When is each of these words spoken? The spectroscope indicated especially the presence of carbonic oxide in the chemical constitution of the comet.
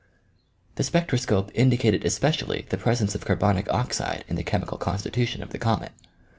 The 0.77 0.83
spectroscope 0.83 1.51
indicated 1.53 2.03
especially 2.03 2.65
the 2.71 2.75
presence 2.77 3.13
of 3.13 3.23
carbonic 3.23 3.69
oxide 3.71 4.25
in 4.27 4.35
the 4.35 4.41
chemical 4.43 4.79
constitution 4.79 5.43
of 5.43 5.51
the 5.51 5.59
comet. 5.59 5.91